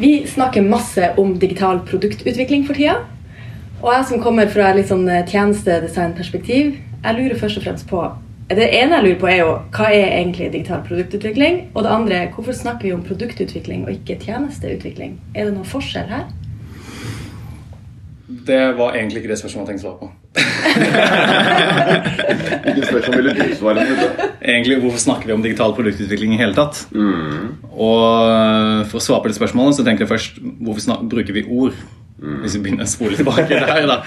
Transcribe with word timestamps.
Vi 0.00 0.26
snakker 0.26 0.62
masse 0.62 1.14
om 1.16 1.38
digital 1.38 1.80
produktutvikling 1.80 2.62
for 2.66 2.72
tida. 2.74 2.94
Og 3.82 3.92
jeg 3.92 4.06
som 4.08 4.22
kommer 4.24 4.48
fra 4.48 4.70
et 4.70 4.78
litt 4.78 4.88
sånn 4.88 5.04
eh, 5.12 5.26
tjenestedesignperspektiv, 5.28 6.70
jeg 7.04 7.16
lurer 7.18 7.36
først 7.36 7.60
og 7.60 7.66
fremst 7.66 7.88
på 7.88 8.00
Det 8.48 8.64
ene 8.64 8.96
jeg 8.96 9.04
lurer 9.04 9.18
på, 9.20 9.28
er 9.28 9.36
jo 9.42 9.50
hva 9.76 9.90
er 9.92 10.16
egentlig 10.22 10.48
digital 10.54 10.80
produktutvikling? 10.88 11.60
Og 11.74 11.84
det 11.84 11.92
andre 11.92 12.16
er 12.16 12.32
hvorfor 12.32 12.56
snakker 12.56 12.88
vi 12.88 12.94
om 12.96 13.04
produktutvikling 13.04 13.84
og 13.84 13.92
ikke 13.92 14.16
tjenesteutvikling? 14.24 15.20
Er 15.36 15.44
det 15.44 15.54
noen 15.54 15.68
forskjell 15.68 16.08
her? 16.08 16.26
Det 18.48 18.64
var 18.80 18.96
egentlig 18.96 19.20
ikke 19.20 19.34
det 19.34 19.40
spørsmålet 19.44 19.68
jeg 19.68 19.72
tenkte 19.76 19.84
å 19.84 19.92
svare 19.92 20.00
på. 20.00 20.08
Hvilket 22.64 22.88
spørsmål 22.88 23.20
ville 23.20 23.36
du 23.36 23.56
svare 23.60 23.88
på? 23.92 24.29
Egentlig, 24.40 24.80
Hvorfor 24.80 24.98
snakker 25.02 25.28
vi 25.28 25.36
om 25.36 25.42
digital 25.44 25.74
produktutvikling 25.76 26.34
i 26.34 26.40
hele 26.40 26.56
tatt? 26.56 26.86
Mm. 26.96 27.60
Og 27.76 28.04
eh, 28.32 28.82
For 28.88 29.00
å 29.00 29.04
svare 29.04 29.24
på 29.24 29.32
det 29.32 29.36
spørsmålet 29.36 29.76
så 29.76 29.86
tenkte 29.86 30.06
jeg 30.06 30.12
først 30.14 30.40
hvorfor 30.40 30.86
snak 30.86 31.06
bruker 31.12 31.36
vi 31.36 31.44
ord? 31.44 31.76
Hvis 32.20 32.58
vi 32.58 32.66
begynner 32.66 32.84
å 32.84 32.90
spole 32.90 33.16
tilbake 33.16 33.48
der, 33.62 33.86
da. 33.88 34.02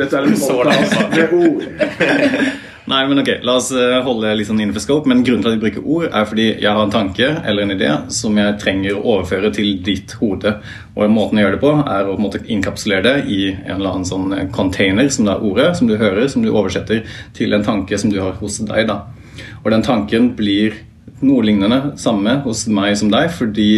Dette 0.00 0.18
er 0.18 0.26
en 0.26 0.40
podcast 0.48 0.98
med 1.14 1.36
ord. 1.36 1.62
Nei, 2.90 3.04
men 3.06 3.20
ok, 3.22 3.28
La 3.46 3.54
oss 3.60 3.68
eh, 3.76 4.00
holde 4.02 4.32
litt 4.34 4.48
sånn 4.48 4.58
innenfor 4.62 4.82
scope. 4.82 5.10
Men 5.10 5.20
grunnen 5.26 5.44
til 5.44 5.52
at 5.52 5.58
vi 5.58 5.62
bruker 5.62 5.84
ord, 5.84 6.08
er 6.08 6.26
fordi 6.26 6.46
jeg 6.48 6.66
har 6.66 6.80
en 6.82 6.90
tanke 6.90 7.28
eller 7.46 7.66
en 7.66 7.74
idé 7.76 7.90
som 8.14 8.38
jeg 8.40 8.56
trenger 8.62 8.96
å 8.96 9.04
overføre 9.14 9.52
til 9.54 9.76
ditt 9.86 10.16
hode. 10.18 10.56
Og 10.96 11.12
måten 11.12 11.38
å 11.38 11.44
gjøre 11.44 11.58
det 11.58 11.62
på, 11.62 11.74
er 11.84 12.08
å 12.08 12.16
på 12.16 12.18
en 12.18 12.26
måte 12.26 12.42
inkapsulere 12.50 13.04
det 13.06 13.30
i 13.30 13.40
en 13.52 13.76
eller 13.76 13.92
annen 13.92 14.08
sånn 14.08 14.34
container, 14.56 15.10
som 15.12 15.28
det 15.28 15.36
er 15.36 15.46
ordet, 15.52 15.70
som 15.78 15.90
du 15.90 15.94
hører, 16.00 16.26
som 16.32 16.42
du 16.42 16.50
oversetter 16.50 17.04
til 17.36 17.54
en 17.54 17.66
tanke 17.66 18.00
som 18.00 18.10
du 18.10 18.18
har 18.22 18.34
hos 18.42 18.58
deg. 18.64 18.90
da. 18.90 19.02
Og 19.64 19.70
den 19.74 19.84
tanken 19.84 20.32
blir 20.38 20.78
noe 21.20 21.44
lignende 21.44 21.98
samme 22.00 22.38
hos 22.46 22.64
meg 22.72 22.94
som 22.96 23.10
deg, 23.12 23.28
fordi 23.34 23.68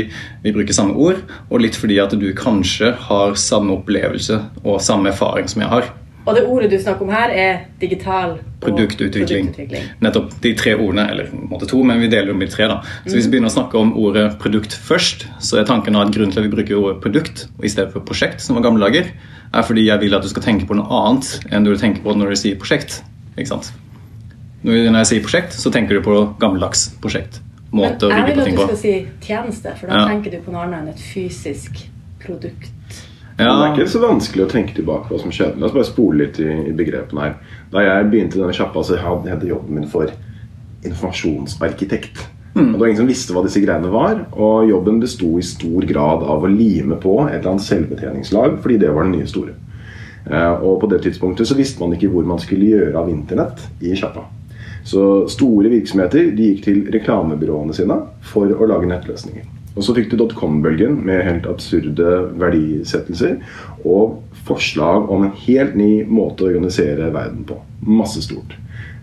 vi 0.44 0.52
bruker 0.54 0.76
samme 0.76 0.94
ord, 0.94 1.22
og 1.50 1.64
litt 1.64 1.78
fordi 1.78 1.98
at 2.02 2.14
du 2.18 2.28
kanskje 2.38 2.92
har 3.08 3.34
samme 3.40 3.74
opplevelse 3.80 4.38
og 4.62 4.82
samme 4.84 5.10
erfaring 5.10 5.50
som 5.50 5.64
jeg 5.64 5.72
har. 5.72 5.90
Og 6.22 6.36
det 6.36 6.44
ordet 6.46 6.68
du 6.70 6.76
snakker 6.78 7.02
om 7.02 7.10
her, 7.10 7.32
er 7.34 7.64
digital 7.80 8.36
Produktutvikling. 8.62 9.48
produktutvikling. 9.48 9.88
Nettopp 10.04 10.36
de 10.44 10.52
tre 10.54 10.76
ordene, 10.76 11.08
eller 11.10 11.32
måte 11.50 11.66
to, 11.66 11.80
men 11.82 11.98
vi 11.98 12.10
deler 12.12 12.30
dem 12.30 12.44
i 12.46 12.46
tre. 12.46 12.68
da. 12.70 12.78
Så 13.02 13.16
hvis 13.16 13.26
vi 13.26 13.32
begynner 13.34 13.50
å 13.50 13.56
snakke 13.56 13.80
om 13.80 13.90
ordet 13.98 14.28
produkt 14.38 14.76
først, 14.78 15.26
så 15.42 15.58
er 15.58 15.66
tanken 15.66 15.98
at 15.98 16.14
grunnen 16.14 16.30
til 16.30 16.44
at 16.44 16.46
vi 16.46 16.54
bruker 16.54 16.78
ordet 16.78 17.02
produkt 17.02 17.48
i 17.58 17.72
stedet 17.72 17.90
for 17.90 18.06
prosjekt, 18.06 18.40
som 18.40 18.54
var 18.54 18.62
gamle 18.68 18.86
dager, 18.86 19.10
er 19.52 19.66
fordi 19.66 19.88
jeg 19.88 19.98
vil 20.00 20.14
at 20.14 20.22
du 20.22 20.30
skal 20.30 20.46
tenke 20.46 20.68
på 20.70 20.78
noe 20.78 20.86
annet 20.86 21.40
enn 21.50 21.66
du 21.66 21.74
tenker 21.74 22.06
på 22.06 22.14
når 22.14 22.36
du 22.36 22.42
sier 22.44 22.60
prosjekt. 22.60 23.02
Ikke 23.34 23.56
sant? 23.56 23.72
Når 24.64 24.98
jeg 25.02 25.06
sier 25.06 25.22
prosjekt, 25.24 25.52
så 25.58 25.72
tenker 25.74 25.98
du 25.98 26.02
på 26.06 26.34
gammeldags 26.38 26.90
prosjekt. 27.02 27.40
Men 27.72 27.80
Måte 27.94 28.06
å 28.06 28.10
jeg 28.12 28.26
vil 28.26 28.34
på 28.36 28.40
at 28.42 28.46
du 28.46 28.76
skal 28.76 28.76
si 28.76 29.06
tjeneste, 29.24 29.72
for 29.78 29.86
da 29.88 29.94
Ja. 30.02 30.08
tenker 30.08 30.30
du 30.30 30.38
på 30.44 30.52
noe 30.52 30.62
annet 30.66 30.82
enn 30.82 30.88
et 30.88 31.00
fysisk 31.00 31.88
produkt. 32.20 32.70
Ja. 33.38 33.48
Det 33.48 33.64
er 33.64 33.72
ikke 33.80 33.88
så 33.90 34.00
vanskelig 34.02 34.44
å 34.44 34.50
tenke 34.50 34.74
tilbake 34.76 35.08
på 35.08 35.14
hva 35.16 35.20
som 35.22 35.30
skjedde. 35.32 35.58
La 35.58 35.66
oss 35.66 35.72
bare 35.72 35.84
spole 35.88 36.18
litt 36.26 36.38
i, 36.38 36.44
i 36.68 36.72
begrepene 36.72 37.20
her. 37.20 37.34
Da 37.72 37.80
jeg 37.80 38.10
begynte 38.12 38.36
i 38.36 38.42
denne 38.42 38.52
sjappa, 38.54 38.84
så 38.84 38.98
hadde 39.00 39.26
jeg 39.32 39.48
jobben 39.48 39.74
min 39.74 39.88
for 39.88 40.12
informasjonsarkitekt. 40.84 42.26
Og 42.54 42.72
Det 42.72 42.78
var 42.78 42.86
ingen 42.86 42.98
som 43.00 43.08
visste 43.08 43.32
hva 43.32 43.42
disse 43.46 43.62
greiene 43.64 43.90
var. 43.90 44.26
Og 44.36 44.68
jobben 44.68 45.00
besto 45.00 45.38
i 45.40 45.42
stor 45.46 45.86
grad 45.88 46.22
av 46.28 46.44
å 46.44 46.50
lime 46.52 46.98
på 47.00 47.14
et 47.30 47.38
eller 47.40 47.54
annet 47.54 47.64
selvbetjeningslag, 47.64 48.58
fordi 48.62 48.78
det 48.82 48.92
var 48.92 49.04
det 49.08 49.14
nye 49.16 49.26
store. 49.30 49.54
Eh, 50.30 50.52
Og 50.62 50.80
på 50.80 50.88
det 50.90 51.00
tidspunktet 51.02 51.48
så 51.48 51.56
visste 51.56 51.80
man 51.80 51.96
ikke 51.96 52.10
hvor 52.12 52.24
man 52.28 52.38
skulle 52.38 52.68
gjøre 52.68 52.94
av 53.00 53.08
internett 53.08 53.64
i 53.80 53.94
sjappa. 53.96 54.26
Så 54.84 55.28
store 55.30 55.70
virksomheter 55.72 56.32
de 56.36 56.52
gikk 56.52 56.64
til 56.66 56.80
reklamebyråene 56.94 57.74
sine 57.76 57.98
for 58.32 58.50
å 58.50 58.68
lage 58.70 58.88
nettløsninger. 58.90 59.46
Og 59.72 59.86
så 59.86 59.94
fikk 59.96 60.10
du 60.12 60.18
dotcom-bølgen 60.20 60.98
med 61.06 61.22
helt 61.24 61.46
absurde 61.48 62.08
verdisettelser 62.40 63.38
og 63.88 64.18
forslag 64.46 65.08
om 65.12 65.24
en 65.24 65.36
helt 65.46 65.78
ny 65.78 66.02
måte 66.04 66.44
å 66.44 66.50
organisere 66.50 67.08
verden 67.14 67.46
på. 67.48 67.56
Masse 67.88 68.20
stort. 68.26 68.58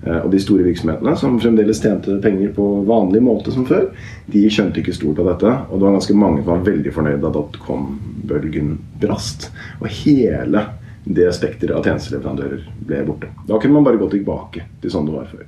Eh, 0.06 0.20
Og 0.22 0.30
de 0.31 0.40
store 0.40 0.68
virksomhetene, 0.68 1.16
som 1.18 1.40
fremdeles 1.42 1.81
tjente 1.81 2.20
penger 2.22 2.54
på 2.56 2.68
vanlig 2.88 3.22
måte 3.25 3.52
som 3.52 3.66
før, 3.66 3.90
de 4.31 4.46
skjønte 4.52 4.84
ikke 4.84 4.96
stort 4.96 5.20
av 5.20 5.31
dette. 5.34 5.56
Og 5.70 5.80
det 5.80 5.88
var 5.88 5.98
ganske 5.98 6.16
mange 6.16 6.44
som 6.44 6.52
var 6.54 6.68
veldig 6.70 6.94
fornøyd 6.96 7.24
da 7.24 7.34
dotcom-bølgen 7.36 8.75
brast. 9.02 9.50
Og 9.81 9.90
hele 10.04 10.68
det 11.09 11.31
spekteret 11.34 11.74
av 11.74 11.88
tjenesteleverandører 11.88 12.68
ble 12.86 13.06
borte. 13.08 13.31
Da 13.48 13.58
kunne 13.58 13.80
man 13.80 13.88
bare 13.88 13.98
gå 13.98 14.09
tilbake 14.12 14.68
til 14.81 14.94
sånn 14.94 15.08
det 15.09 15.16
var 15.16 15.31
før. 15.31 15.48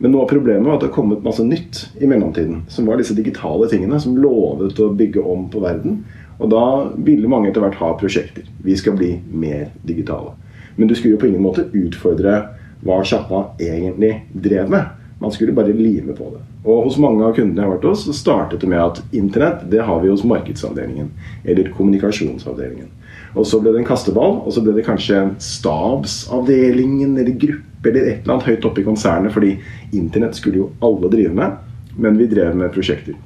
Men 0.00 0.14
noe 0.14 0.24
av 0.24 0.30
problemet 0.30 0.64
var 0.64 0.78
at 0.78 0.80
det 0.80 0.88
har 0.88 0.94
kommet 0.96 1.24
masse 1.24 1.44
nytt 1.44 1.82
i 2.00 2.08
mellomtiden. 2.08 2.62
Som 2.72 2.86
var 2.88 2.96
disse 2.96 3.12
digitale 3.12 3.66
tingene 3.68 3.98
som 4.00 4.16
lovet 4.16 4.78
å 4.80 4.88
bygge 4.96 5.20
om 5.20 5.44
på 5.52 5.60
verden. 5.60 5.98
Og 6.40 6.48
da 6.48 6.62
ville 6.96 7.28
mange 7.28 7.50
etter 7.50 7.60
hvert 7.60 7.76
ha 7.82 7.90
prosjekter. 8.00 8.46
Vi 8.64 8.76
skal 8.80 8.96
bli 8.96 9.10
mer 9.28 9.68
digitale. 9.84 10.32
Men 10.78 10.88
du 10.88 10.96
skulle 10.96 11.18
jo 11.18 11.20
på 11.20 11.28
ingen 11.28 11.44
måte 11.44 11.66
utfordre 11.76 12.38
hva 12.80 13.02
sjappa 13.04 13.42
egentlig 13.60 14.14
drev 14.32 14.72
med. 14.72 14.96
Man 15.20 15.36
skulle 15.36 15.52
bare 15.52 15.76
lime 15.76 16.16
på 16.16 16.30
det. 16.32 16.40
Og 16.64 16.86
hos 16.86 16.96
mange 17.00 17.26
av 17.26 17.34
kundene 17.36 17.60
jeg 17.60 17.68
har 17.68 17.76
vært 17.76 17.88
hos, 17.90 18.06
så 18.08 18.16
startet 18.16 18.64
det 18.64 18.70
med 18.72 18.80
at 18.80 19.02
internett 19.12 19.66
det 19.68 19.84
har 19.84 20.00
vi 20.00 20.08
hos 20.08 20.24
markedsavdelingen. 20.24 21.12
Eller 21.44 21.68
kommunikasjonsavdelingen. 21.76 22.88
Og 23.36 23.44
så 23.44 23.60
ble 23.60 23.74
det 23.74 23.82
en 23.82 23.90
kasteball, 23.90 24.40
og 24.40 24.54
så 24.56 24.64
ble 24.64 24.72
det 24.78 24.86
kanskje 24.88 25.26
stabsavdelingen 25.44 27.18
eller 27.20 27.36
gruppe 27.36 27.69
eller 27.84 28.00
et 28.00 28.22
eller 28.22 28.36
annet 28.36 28.48
høyt 28.50 28.68
oppe 28.68 28.82
i 28.82 28.86
konsernet, 28.86 29.32
fordi 29.32 29.56
internett 29.96 30.36
skulle 30.36 30.62
jo 30.62 30.70
alle 30.84 31.10
drive 31.12 31.34
med, 31.34 31.58
men 31.96 32.18
vi 32.20 32.28
drev 32.30 32.56
med 32.56 32.72
prosjekter. 32.74 33.16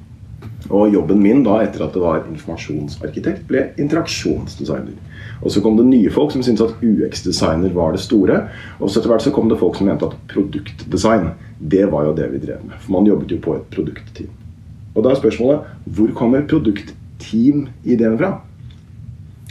Og 0.73 0.93
jobben 0.93 1.19
min 1.21 1.43
da, 1.45 1.59
etter 1.61 1.83
at 1.85 1.93
det 1.93 2.01
var 2.01 2.23
informasjonsarkitekt, 2.25 3.43
ble 3.49 3.67
interaksjonsdesigner. 3.81 4.95
Og 5.43 5.53
så 5.53 5.61
kom 5.61 5.75
det 5.77 5.85
nye 5.85 6.13
folk 6.13 6.33
som 6.33 6.41
syntes 6.45 6.63
at 6.65 6.81
UX-designer 6.81 7.73
var 7.75 7.93
det 7.93 8.01
store. 8.01 8.39
Og 8.79 8.89
så 8.89 8.99
etter 8.99 9.11
hvert 9.11 9.25
så 9.27 9.33
kom 9.35 9.51
det 9.51 9.59
folk 9.61 9.77
som 9.77 9.89
mente 9.89 10.07
at 10.07 10.17
produktdesign, 10.31 11.29
det 11.59 11.85
var 11.91 12.07
jo 12.07 12.15
det 12.17 12.31
vi 12.33 12.41
drev 12.47 12.63
med. 12.65 12.79
For 12.81 12.95
man 12.95 13.09
jobbet 13.09 13.35
jo 13.35 13.41
på 13.43 13.59
et 13.59 13.67
produktteam. 13.75 14.31
Og 14.95 15.03
da 15.03 15.11
er 15.11 15.19
spørsmålet 15.19 15.93
hvor 15.97 16.15
kommer 16.17 16.47
produktteam-ideen 16.49 18.17
fra? 18.17 18.31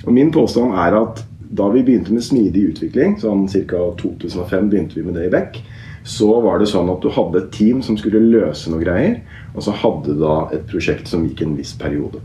Og 0.05 0.13
min 0.13 0.33
påstand 0.35 0.75
er 0.75 0.99
at 0.99 1.23
da 1.55 1.69
vi 1.71 1.85
begynte 1.87 2.13
med 2.13 2.25
smidig 2.27 2.69
utvikling, 2.73 3.17
sånn 3.23 3.47
ca. 3.47 3.81
2005 4.01 4.71
begynte 4.73 4.99
vi 4.99 5.07
med 5.07 5.15
det 5.19 5.29
i 5.29 5.33
Beck, 5.35 5.61
så 6.05 6.29
var 6.45 6.59
det 6.61 6.69
sånn 6.69 6.91
at 6.93 7.05
du 7.05 7.13
hadde 7.15 7.41
et 7.41 7.53
team 7.55 7.81
som 7.83 7.97
skulle 7.97 8.21
løse 8.21 8.71
noe 8.73 8.83
greier, 8.83 9.21
og 9.55 9.65
så 9.65 9.75
hadde 9.79 10.13
du 10.13 10.25
da 10.25 10.49
et 10.53 10.67
prosjekt 10.69 11.09
som 11.09 11.25
gikk 11.25 11.45
en 11.45 11.55
viss 11.57 11.73
periode. 11.79 12.21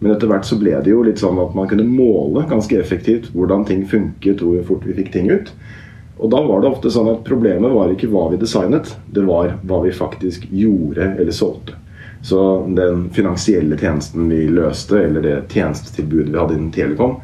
Men 0.00 0.12
etter 0.12 0.28
hvert 0.28 0.44
så 0.44 0.58
ble 0.60 0.74
det 0.84 0.92
jo 0.92 1.02
litt 1.06 1.22
sånn 1.22 1.40
at 1.40 1.56
man 1.56 1.68
kunne 1.70 1.86
måle 1.88 2.44
ganske 2.50 2.76
effektivt 2.78 3.30
hvordan 3.32 3.64
ting 3.66 3.86
funket, 3.88 4.44
hvor 4.44 4.60
fort 4.68 4.84
vi 4.84 4.96
fikk 4.98 5.14
ting 5.14 5.30
ut. 5.32 5.50
Og 6.20 6.30
da 6.32 6.42
var 6.44 6.60
det 6.60 6.68
ofte 6.68 6.92
sånn 6.92 7.08
at 7.12 7.24
problemet 7.24 7.72
var 7.72 7.92
ikke 7.92 8.10
hva 8.12 8.28
vi 8.32 8.40
designet, 8.40 8.92
det 9.12 9.24
var 9.24 9.56
hva 9.64 9.80
vi 9.84 9.94
faktisk 9.96 10.44
gjorde 10.52 11.14
eller 11.16 11.32
solgte. 11.32 11.80
Så 12.26 12.38
den 12.76 13.08
finansielle 13.14 13.76
tjenesten 13.78 14.28
vi 14.28 14.46
løste, 14.52 15.00
eller 15.00 15.24
det 15.24 15.34
tjenestetilbudet 15.52 16.32
vi 16.32 16.40
hadde 16.40 16.56
innen 16.56 16.72
Telekom, 16.74 17.18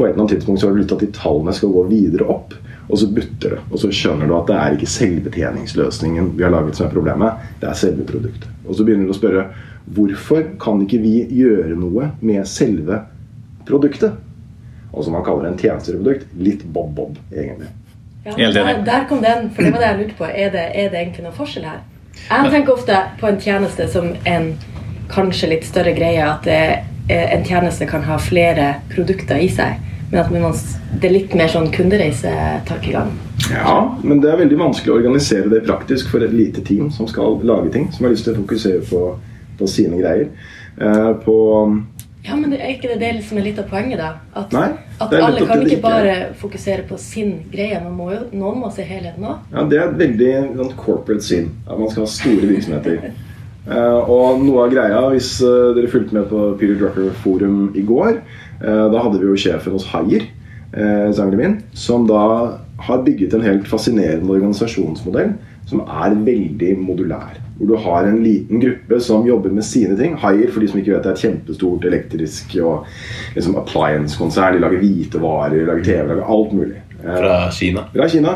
på 0.00 0.06
et 0.06 0.14
eller 0.14 0.22
annet 0.22 0.32
tidspunkt 0.38 0.60
så 0.60 0.66
har 0.66 0.74
du 0.74 0.80
lyst 0.80 0.88
til 0.88 0.96
at 0.96 1.04
de 1.04 1.12
tallene 1.18 1.52
skal 1.52 1.72
gå 1.74 1.82
videre 1.90 2.28
opp, 2.32 2.54
og 2.88 2.98
så 2.98 3.08
butter 3.12 3.56
det. 3.56 3.58
Og 3.68 3.82
så 3.82 3.90
skjønner 3.92 4.30
du 4.30 4.32
at 4.38 4.48
det 4.48 4.56
er 4.56 4.76
ikke 4.76 4.92
selvbetjeningsløsningen 4.94 6.30
vi 6.38 6.46
har 6.46 6.54
laget 6.54 6.78
som 6.78 6.86
er 6.86 6.94
problemet, 6.94 7.50
det 7.60 7.68
er 7.68 7.76
selve 7.76 8.06
produktet. 8.08 8.48
Og 8.64 8.78
så 8.78 8.86
begynner 8.86 9.10
du 9.10 9.12
å 9.12 9.18
spørre 9.18 9.44
hvorfor 9.90 10.46
kan 10.62 10.80
ikke 10.84 11.02
vi 11.02 11.14
gjøre 11.36 11.76
noe 11.76 12.10
med 12.24 12.48
selve 12.48 13.02
produktet? 13.68 14.16
Og 14.90 15.04
som 15.04 15.14
man 15.14 15.24
kaller 15.26 15.46
det 15.46 15.52
en 15.52 15.60
tjenesteprodukt. 15.60 16.26
Litt 16.40 16.64
bob-bob, 16.74 17.18
egentlig. 17.30 17.68
Ja, 18.24 18.50
der, 18.52 18.80
der 18.84 19.04
kom 19.08 19.20
den, 19.22 19.50
for 19.54 19.62
det 19.62 19.74
var 19.74 19.84
det 19.84 19.90
jeg 19.90 19.98
lurte 20.00 20.16
på. 20.18 20.26
Er 20.26 20.50
det, 20.54 20.64
er 20.74 20.90
det 20.90 20.98
egentlig 21.04 21.28
noen 21.28 21.36
forskjell 21.36 21.68
her? 21.68 21.84
Jeg 22.26 22.50
tenker 22.52 22.74
ofte 22.74 22.96
på 23.20 23.28
en 23.28 23.38
tjeneste 23.40 23.86
som 23.92 24.10
en 24.28 24.48
kanskje 25.10 25.52
litt 25.54 25.68
større 25.68 25.94
greie. 25.96 26.24
At 26.26 26.48
det, 26.48 26.60
en 27.10 27.46
tjeneste 27.46 27.86
kan 27.90 28.04
ha 28.06 28.18
flere 28.22 28.74
produkter 28.90 29.40
i 29.40 29.48
seg. 29.50 29.78
Men 30.10 30.20
at 30.24 30.30
man, 30.34 30.54
det 31.00 31.06
er 31.06 31.14
litt 31.14 31.34
mer 31.38 31.50
sånn 31.52 31.68
kundereisetankegang. 31.70 33.12
Ja, 33.50 33.74
men 34.02 34.20
det 34.22 34.30
er 34.32 34.40
veldig 34.42 34.58
vanskelig 34.58 34.92
å 34.92 34.98
organisere 34.98 35.50
det 35.52 35.62
praktisk 35.66 36.10
for 36.10 36.24
et 36.26 36.34
lite 36.34 36.64
team 36.66 36.90
som 36.94 37.06
skal 37.10 37.38
lage 37.46 37.70
ting. 37.74 37.86
Som 37.94 38.06
har 38.06 38.14
lyst 38.14 38.26
til 38.26 38.34
å 38.34 38.40
fokusere 38.42 38.82
på, 38.90 39.04
på 39.60 39.70
sine 39.70 40.00
greier. 40.02 40.28
Eh, 40.80 41.12
på 41.24 41.36
Ja, 42.26 42.36
men 42.36 42.50
det 42.52 42.58
er 42.60 42.74
ikke 42.74 42.90
det 42.90 42.98
det 43.00 43.12
som 43.24 43.38
er 43.40 43.46
litt 43.46 43.62
av 43.62 43.70
poenget, 43.70 44.02
da? 44.02 44.10
At, 44.36 44.52
Nei, 44.52 44.66
at 45.00 45.14
alle 45.16 45.46
kan 45.48 45.62
ikke 45.64 45.80
bare 45.86 46.16
fokusere 46.42 46.84
på 46.90 46.98
sin 47.00 47.38
greie. 47.52 47.78
Man 47.80 47.96
må 47.96 48.10
jo, 48.12 48.20
noen 48.34 48.60
må 48.60 48.74
se 48.74 48.84
helheten 48.84 49.24
òg. 49.24 49.46
Ja, 49.54 49.64
Det 49.70 49.78
er 49.78 49.88
et 49.88 49.98
veldig 50.02 50.34
sånn, 50.58 50.76
corporate 50.76 51.24
syn. 51.24 51.48
At 51.64 51.80
man 51.80 51.88
skal 51.88 52.04
ha 52.04 52.12
store 52.12 52.50
virksomheter. 52.50 53.14
uh, 53.70 54.10
og 54.18 54.44
noe 54.44 54.66
av 54.66 54.74
greia, 54.74 55.00
hvis 55.14 55.32
uh, 55.40 55.72
dere 55.78 55.88
fulgte 55.94 56.18
med 56.18 56.28
på 56.28 56.44
Peter 56.60 56.76
Drucker 56.82 57.16
Forum 57.24 57.70
i 57.72 57.86
går, 57.88 58.20
da 58.60 59.00
hadde 59.00 59.20
vi 59.20 59.28
jo 59.30 59.38
sjefen 59.40 59.72
hos 59.72 59.86
Haier, 59.92 60.26
uh, 60.74 61.08
sangeren 61.16 61.40
min, 61.40 61.54
som 61.72 62.04
da 62.08 62.24
har 62.80 63.04
bygget 63.06 63.34
en 63.36 63.44
helt 63.44 63.68
fascinerende 63.68 64.32
organisasjonsmodell 64.32 65.34
som 65.70 65.84
er 65.84 66.16
veldig 66.26 66.74
modulær. 66.80 67.38
hvor 67.60 67.66
du 67.68 67.76
har 67.76 68.06
en 68.08 68.22
liten 68.24 68.60
gruppe 68.60 69.00
som 69.04 69.26
jobber 69.26 69.50
med 69.52 69.64
sine 69.64 69.96
ting. 69.96 70.14
Haier, 70.16 70.48
for 70.50 70.60
de 70.60 70.68
som 70.68 70.78
ikke 70.80 70.94
vet, 70.94 71.02
det 71.04 71.10
er 71.10 71.18
et 71.18 71.24
kjempestort 71.26 71.84
elektrisk 71.84 72.54
og 72.64 72.86
liksom 73.34 73.58
appliance-konsern. 73.60 74.56
De 74.56 74.62
lager 74.64 74.80
hvite 74.80 75.20
varer, 75.20 75.66
lager 75.68 75.84
TV, 75.84 76.06
lager 76.08 76.24
alt 76.24 76.54
mulig. 76.56 76.78
Eh, 77.02 77.18
Fra 77.18 77.34
Kina. 77.52 77.84
Fra 77.92 78.08
Kina. 78.08 78.32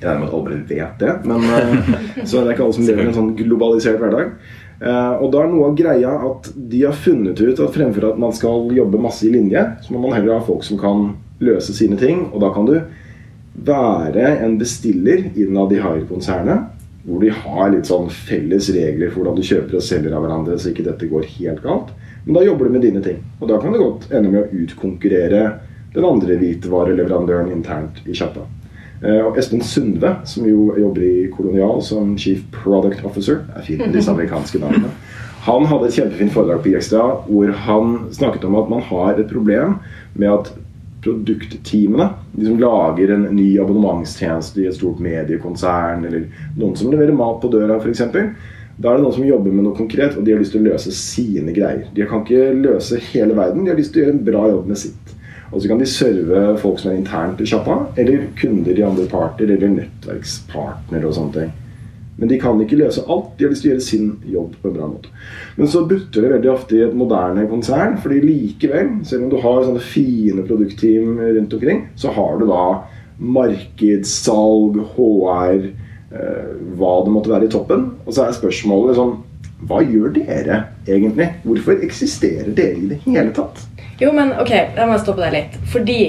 Jeg 0.00 0.08
regner 0.08 0.22
med 0.22 0.28
at 0.28 0.38
alle 0.38 0.62
vet 0.68 0.98
det, 1.00 1.12
men 1.28 1.44
så 1.44 2.26
så 2.30 2.40
det 2.40 2.46
er 2.46 2.54
ikke 2.56 2.64
alle 2.64 2.78
som 2.78 2.88
lever 2.88 3.04
i 3.04 3.10
en 3.10 3.18
sånn 3.18 3.36
globalisert 3.36 4.00
hverdag. 4.00 4.32
Eh, 4.80 5.14
og 5.22 5.30
da 5.32 5.42
er 5.42 5.52
noe 5.52 5.70
av 5.70 5.76
greia 5.78 6.12
at 6.28 6.50
de 6.54 6.82
har 6.84 6.96
funnet 6.96 7.40
ut 7.40 7.60
at 7.62 7.74
fremfor 7.74 8.10
at 8.10 8.20
man 8.20 8.34
skal 8.36 8.68
jobbe 8.76 9.00
masse 9.00 9.24
i 9.26 9.32
linje, 9.32 9.62
så 9.82 9.94
må 9.94 10.02
man 10.04 10.16
heller 10.16 10.36
ha 10.36 10.44
folk 10.44 10.66
som 10.66 10.80
kan 10.80 11.10
løse 11.44 11.74
sine 11.76 11.98
ting. 12.00 12.26
Og 12.32 12.42
da 12.44 12.52
kan 12.54 12.68
du 12.68 12.76
være 13.66 14.34
en 14.44 14.58
bestiller 14.60 15.30
innad 15.34 15.72
i 15.72 15.80
Hire-konsernet, 15.80 16.72
hvor 17.06 17.22
de 17.22 17.30
har 17.30 17.70
litt 17.72 17.88
sånn 17.88 18.10
felles 18.10 18.68
regler 18.74 19.12
for 19.12 19.22
hvordan 19.22 19.38
du 19.38 19.46
kjøper 19.46 19.78
og 19.78 19.84
selger 19.86 20.16
av 20.16 20.26
hverandre, 20.26 20.58
så 20.58 20.72
ikke 20.72 20.88
dette 20.88 21.08
går 21.08 21.28
helt 21.38 21.62
galt. 21.64 21.94
Men 22.26 22.36
da 22.36 22.42
jobber 22.42 22.66
du 22.66 22.74
med 22.74 22.82
dine 22.82 23.02
ting. 23.04 23.22
Og 23.38 23.48
da 23.48 23.60
kan 23.62 23.72
det 23.72 23.80
godt 23.80 24.10
ende 24.10 24.32
med 24.32 24.42
å 24.42 24.62
utkonkurrere 24.64 25.42
den 25.94 26.04
andre 26.04 26.36
hvitevareleverandøren 26.40 27.54
internt 27.54 28.02
i 28.04 28.16
sjappa. 28.16 28.42
Eh, 29.02 29.22
Og 29.26 29.38
Espen 29.38 29.62
Sundve, 29.62 30.16
som 30.24 30.46
jo 30.48 30.70
jobber 30.78 31.04
i 31.04 31.30
Kolonial 31.34 31.82
som 31.84 32.14
Chief 32.18 32.42
Product 32.54 33.04
Officer 33.04 33.42
Det 33.44 33.60
er 33.60 33.66
fint 33.66 33.84
med 33.84 33.96
disse 33.98 34.12
amerikanske 34.12 34.60
navnene. 34.62 34.92
Han 35.46 35.66
hadde 35.70 35.90
et 35.90 35.98
kjempefint 35.98 36.32
foredrag 36.34 36.62
på 36.64 36.72
IXDA 36.72 37.02
hvor 37.28 37.52
han 37.66 37.98
snakket 38.16 38.46
om 38.48 38.56
at 38.58 38.70
man 38.72 38.82
har 38.88 39.20
et 39.20 39.28
problem 39.30 39.76
med 40.16 40.32
at 40.32 40.52
produktteamene, 41.06 42.08
de 42.34 42.48
som 42.48 42.58
lager 42.58 43.12
en 43.14 43.28
ny 43.36 43.52
abonnementstjeneste 43.62 44.64
i 44.64 44.66
et 44.66 44.74
stort 44.74 44.98
mediekonsern, 45.02 46.02
eller 46.08 46.26
noen 46.56 46.74
som 46.74 46.90
leverer 46.90 47.14
mat 47.14 47.38
på 47.42 47.50
døra 47.52 47.78
f.eks., 47.78 48.02
da 48.76 48.90
er 48.90 48.98
det 48.98 49.06
noen 49.06 49.14
som 49.14 49.24
jobber 49.24 49.54
med 49.54 49.64
noe 49.64 49.76
konkret, 49.76 50.18
og 50.18 50.26
de 50.26 50.34
har 50.34 50.42
lyst 50.42 50.52
til 50.52 50.60
å 50.60 50.66
løse 50.66 50.90
sine 50.92 51.54
greier. 51.56 51.86
De 51.96 52.04
kan 52.10 52.26
ikke 52.26 52.50
løse 52.58 52.98
hele 53.12 53.36
verden, 53.38 53.64
de 53.64 53.72
har 53.72 53.78
lyst 53.78 53.94
til 53.94 54.02
å 54.02 54.04
gjøre 54.04 54.16
en 54.18 54.26
bra 54.26 54.42
jobb 54.50 54.66
med 54.72 54.80
sitt. 54.82 55.14
Og 55.56 55.62
så 55.62 55.70
kan 55.70 55.80
de 55.80 55.86
serve 55.88 56.40
folk 56.60 56.82
som 56.82 56.90
er 56.92 56.98
internt 56.98 57.40
i 57.40 57.46
sjappa, 57.48 57.78
eller 57.96 58.26
kunder 58.36 58.76
i 58.76 58.84
andre 58.84 59.06
parter, 59.08 59.48
eller 59.48 59.72
nettverkspartnere 59.72 61.08
og 61.08 61.16
sånne 61.16 61.32
ting. 61.38 61.54
Men 62.16 62.28
de 62.28 62.38
kan 62.40 62.60
ikke 62.60 62.78
løse 62.80 63.04
alt. 63.12 63.32
De 63.36 63.44
har 63.44 63.52
lyst 63.52 63.64
til 63.64 63.70
å 63.70 63.74
gjøre 63.74 63.84
sin 63.86 64.10
jobb 64.32 64.54
på 64.60 64.68
en 64.68 64.76
bra 64.76 64.88
måte. 64.88 65.12
Men 65.56 65.70
så 65.72 65.84
butter 65.88 66.24
det 66.24 66.32
veldig 66.32 66.52
ofte 66.52 66.76
i 66.76 66.84
et 66.84 66.96
moderne 66.96 67.44
konsern, 67.48 67.96
fordi 68.00 68.22
likevel, 68.24 68.92
selv 69.08 69.26
om 69.26 69.32
du 69.32 69.38
har 69.40 69.64
sånne 69.64 69.84
fine 69.84 70.44
produktteam 70.48 71.20
rundt 71.20 71.56
omkring, 71.56 71.82
så 71.96 72.12
har 72.16 72.40
du 72.40 72.46
da 72.48 72.64
markedssalg, 73.36 74.80
HR, 74.96 75.68
eh, 76.12 76.50
hva 76.76 76.92
det 77.04 77.14
måtte 77.16 77.32
være 77.32 77.48
i 77.48 77.52
toppen. 77.52 77.90
Og 78.04 78.12
så 78.12 78.26
er 78.26 78.36
spørsmålet 78.36 78.94
liksom 78.94 79.22
Hva 79.66 79.78
gjør 79.80 80.10
dere 80.12 80.56
egentlig? 80.84 81.30
Hvorfor 81.46 81.80
eksisterer 81.80 82.50
dere 82.52 82.76
i 82.76 82.88
det 82.90 82.98
hele 83.06 83.30
tatt? 83.32 83.62
Jo, 84.00 84.12
men 84.12 84.34
ok, 84.36 84.52
jeg 84.52 84.88
må 84.88 84.98
stoppe 85.00 85.24
deg 85.24 85.34
litt. 85.34 85.60
Fordi 85.72 86.00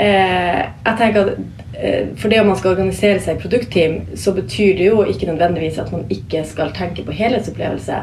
eh, 0.00 0.60
jeg 0.62 0.94
tenker 0.98 1.26
at 1.26 1.32
eh, 1.76 2.12
for 2.16 2.32
det 2.32 2.40
om 2.40 2.50
man 2.52 2.58
skal 2.60 2.74
organisere 2.74 3.20
seg 3.20 3.36
i 3.36 3.42
produktteam, 3.42 3.98
så 4.16 4.34
betyr 4.36 4.78
det 4.80 4.88
jo 4.88 5.02
ikke 5.04 5.28
nødvendigvis 5.28 5.80
at 5.82 5.92
man 5.92 6.06
ikke 6.12 6.44
skal 6.48 6.72
tenke 6.76 7.04
på 7.06 7.16
helhetsopplevelse. 7.16 8.00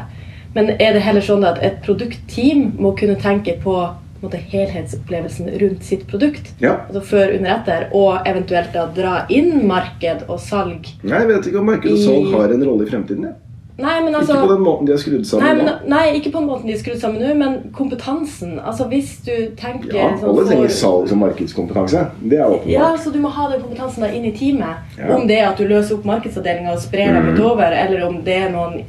Men 0.54 0.72
er 0.82 0.94
det 0.94 1.02
heller 1.06 1.22
sånn 1.22 1.46
at 1.46 1.60
et 1.62 1.82
produktteam 1.84 2.70
må 2.82 2.94
kunne 2.98 3.18
tenke 3.22 3.54
på, 3.62 3.74
på 4.18 4.24
måte, 4.24 4.40
helhetsopplevelsen 4.50 5.50
rundt 5.62 5.86
sitt 5.86 6.06
produkt? 6.10 6.50
Ja. 6.62 6.80
Altså 6.88 7.04
før, 7.12 7.36
under, 7.36 7.52
etter, 7.54 7.86
og 7.94 8.26
eventuelt 8.30 8.74
da 8.74 8.88
dra 8.94 9.14
inn 9.30 9.66
marked 9.70 10.26
og 10.26 10.40
salg? 10.42 10.90
Nei, 11.02 11.22
Jeg 11.22 11.30
vet 11.30 11.50
ikke 11.50 11.62
om 11.62 11.70
marked 11.70 11.94
og 11.94 12.02
salg 12.02 12.34
har 12.34 12.56
en 12.56 12.66
rolle 12.66 12.86
i 12.86 12.90
fremtiden. 12.90 13.30
Ja. 13.30 13.38
Nei, 13.80 13.96
men 14.04 14.14
altså... 14.14 14.34
ikke 14.36 14.46
på 14.46 14.52
den 14.54 14.62
måten 14.64 14.86
de 14.86 14.92
er 14.92 15.00
skrudd 15.02 15.18
Nei, 15.22 15.28
sammen 15.30 15.56
men, 15.60 15.66
nå. 15.66 15.88
nei, 15.88 16.02
ikke 16.18 16.30
på 16.34 16.38
den 16.42 16.48
måten 16.50 16.66
de 16.68 16.74
er 16.74 16.80
skrudd 16.82 17.00
sammen 17.00 17.22
nå, 17.24 17.34
men 17.40 17.56
kompetansen. 17.76 18.58
Altså 18.60 18.86
Hvis 18.92 19.12
du 19.26 19.32
tenker 19.60 19.94
Ja, 19.96 20.08
sånn 20.20 20.28
alle 20.34 20.46
trenger 20.48 20.74
salgs- 20.76 21.12
og 21.14 21.20
markedskompetanse. 21.22 22.04
Det 22.22 22.38
er 22.38 22.46
åpenbart. 22.46 22.70
Ja, 22.74 22.90
så 23.00 23.10
du 23.14 23.18
må 23.24 23.28
ha 23.36 23.48
den 23.52 23.62
kompetansen 23.64 24.04
da 24.06 24.12
inn 24.12 24.24
i 24.28 24.32
teamet. 24.36 24.96
Ja. 24.98 25.14
Om 25.16 25.26
det 25.30 25.38
er 25.40 25.48
at 25.50 25.58
du 25.58 25.66
løser 25.70 25.96
opp 25.98 26.04
markedsavdelinga 26.10 26.72
og 26.76 26.82
sprer 26.84 27.12
dem 27.14 27.26
Mhm. 27.30 27.34
utover, 27.38 27.72
eller 27.84 28.06
om 28.08 28.20
det 28.24 28.36
er 28.42 28.50
noen 28.54 28.82